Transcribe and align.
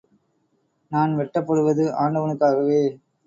நான் 0.91 1.11
வெட்டப்படுவது 1.17 1.85
ஆண்டவனுக்காகவே. 1.99 2.81